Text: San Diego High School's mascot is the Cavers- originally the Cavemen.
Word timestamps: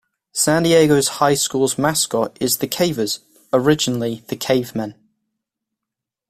San 0.31 0.63
Diego 0.63 0.99
High 0.99 1.35
School's 1.35 1.77
mascot 1.77 2.35
is 2.39 2.57
the 2.57 2.67
Cavers- 2.67 3.19
originally 3.53 4.23
the 4.29 4.35
Cavemen. 4.35 4.95